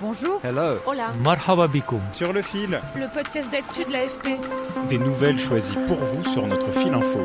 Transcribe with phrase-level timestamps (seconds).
[0.00, 0.40] Bonjour.
[0.44, 0.78] Hello.
[0.86, 1.12] Hola.
[1.24, 1.98] Marhaba bikoum.
[2.12, 2.78] Sur le fil.
[2.94, 4.38] Le podcast d'actu de l'AFP.
[4.88, 7.18] Des nouvelles choisies pour vous sur notre fil info.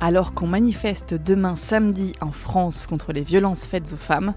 [0.00, 4.32] Alors qu'on manifeste demain samedi en France contre les violences faites aux femmes,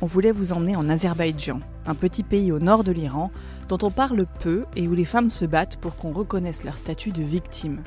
[0.00, 3.32] on voulait vous emmener en Azerbaïdjan, un petit pays au nord de l'Iran
[3.68, 7.10] dont on parle peu et où les femmes se battent pour qu'on reconnaisse leur statut
[7.10, 7.82] de victime.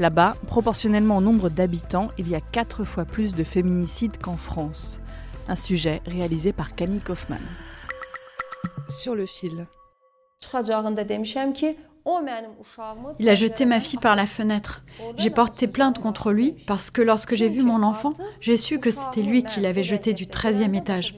[0.00, 5.00] Là-bas, proportionnellement au nombre d'habitants, il y a quatre fois plus de féminicides qu'en France.
[5.48, 7.40] Un sujet réalisé par Camille Kaufmann.
[8.88, 9.66] Sur le fil.
[13.18, 14.82] Il a jeté ma fille par la fenêtre.
[15.16, 18.90] J'ai porté plainte contre lui parce que lorsque j'ai vu mon enfant, j'ai su que
[18.90, 21.16] c'était lui qui l'avait jeté du 13e étage.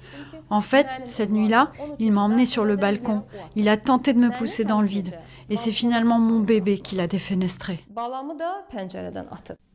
[0.51, 3.25] En fait, cette nuit-là, il m'a emmené sur le balcon.
[3.55, 5.19] Il a tenté de me pousser dans le vide.
[5.51, 7.85] Et c'est finalement mon bébé qui l'a défenestré.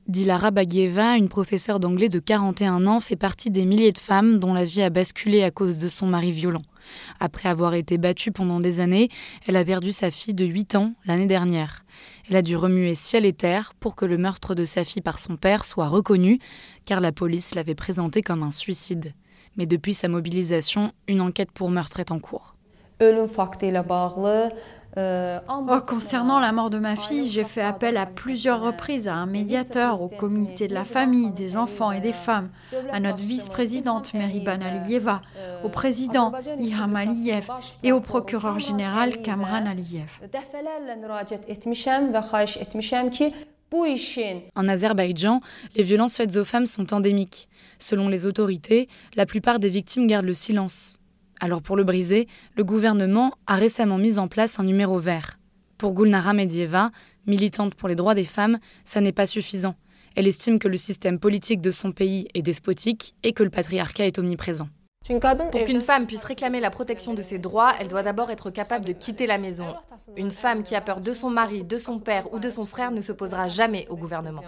[0.09, 4.53] Dilara Bagieva, une professeure d'anglais de 41 ans, fait partie des milliers de femmes dont
[4.53, 6.63] la vie a basculé à cause de son mari violent.
[7.21, 9.07] Après avoir été battue pendant des années,
[9.47, 11.85] elle a perdu sa fille de 8 ans l'année dernière.
[12.29, 15.19] Elle a dû remuer ciel et terre pour que le meurtre de sa fille par
[15.19, 16.39] son père soit reconnu,
[16.83, 19.13] car la police l'avait présenté comme un suicide.
[19.55, 22.55] Mais depuis sa mobilisation, une enquête pour meurtre est en cours.
[24.95, 29.25] Oh, concernant la mort de ma fille, j'ai fait appel à plusieurs reprises à un
[29.25, 32.49] médiateur, au comité de la famille, des enfants et des femmes,
[32.91, 35.21] à notre vice-présidente Meriban Aliyeva,
[35.63, 37.47] au président Iham Aliyev
[37.83, 40.19] et au procureur général Kamran Aliyev.
[44.55, 45.41] En Azerbaïdjan,
[45.75, 47.49] les violences faites aux femmes sont endémiques.
[47.79, 50.99] Selon les autorités, la plupart des victimes gardent le silence.
[51.43, 55.39] Alors pour le briser, le gouvernement a récemment mis en place un numéro vert.
[55.77, 56.89] Pour Gulnara Medieva,
[57.27, 59.75] militante pour les droits des femmes, ça n'est pas suffisant.
[60.15, 64.05] Elle estime que le système politique de son pays est despotique et que le patriarcat
[64.05, 64.69] est omniprésent.
[65.05, 68.85] Pour qu'une femme puisse réclamer la protection de ses droits, elle doit d'abord être capable
[68.85, 69.65] de quitter la maison.
[70.15, 72.91] Une femme qui a peur de son mari, de son père ou de son frère
[72.91, 74.41] ne s'opposera jamais au gouvernement.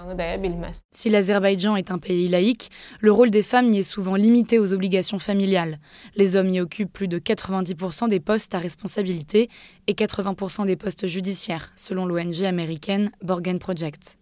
[0.91, 2.69] Si l'Azerbaïdjan est un pays laïque,
[3.01, 5.79] le rôle des femmes y est souvent limité aux obligations familiales.
[6.15, 9.49] Les hommes y occupent plus de 90% des postes à responsabilité
[9.87, 14.17] et 80% des postes judiciaires, selon l'ONG américaine Borgen Project.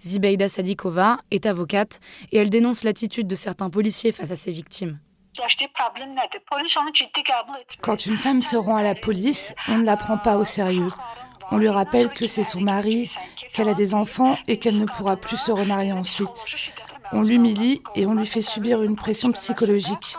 [0.00, 1.98] Zibeida Sadikova est avocate
[2.30, 5.00] et elle dénonce l'attitude de certains policiers face à ses victimes.
[7.80, 10.90] Quand une femme se rend à la police, on ne la prend pas au sérieux.
[11.50, 13.10] On lui rappelle que c'est son mari,
[13.52, 16.46] qu'elle a des enfants et qu'elle ne pourra plus se remarier ensuite.
[17.12, 20.16] On l'humilie et on lui fait subir une pression psychologique.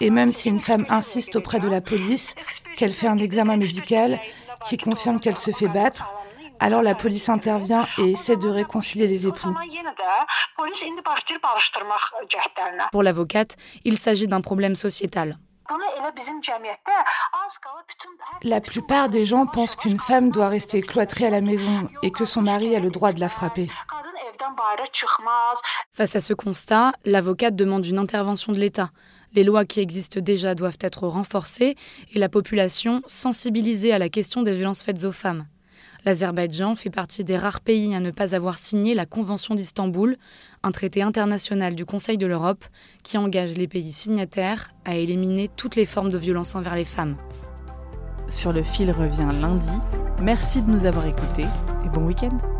[0.00, 2.34] Et même si une femme insiste auprès de la police,
[2.76, 4.20] qu'elle fait un examen médical
[4.66, 6.12] qui confirme qu'elle se fait battre,
[6.60, 9.54] alors la police intervient et essaie de réconcilier les époux.
[12.92, 15.38] Pour l'avocate, il s'agit d'un problème sociétal.
[18.42, 22.24] La plupart des gens pensent qu'une femme doit rester cloîtrée à la maison et que
[22.24, 23.66] son mari a le droit de la frapper.
[25.92, 28.90] Face à ce constat, l'avocate demande une intervention de l'État.
[29.32, 31.76] Les lois qui existent déjà doivent être renforcées
[32.12, 35.46] et la population sensibilisée à la question des violences faites aux femmes.
[36.04, 40.16] L'Azerbaïdjan fait partie des rares pays à ne pas avoir signé la Convention d'Istanbul,
[40.62, 42.64] un traité international du Conseil de l'Europe
[43.02, 47.16] qui engage les pays signataires à éliminer toutes les formes de violence envers les femmes.
[48.28, 49.68] Sur le fil revient lundi.
[50.20, 51.46] Merci de nous avoir écoutés
[51.84, 52.53] et bon week-end.